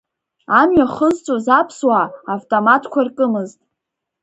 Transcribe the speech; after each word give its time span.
Амҩа 0.59 0.87
хызҵәоз 0.95 1.45
аԥсуаа 1.57 2.05
автоматқәа 2.33 3.01
ркымызт. 3.07 3.59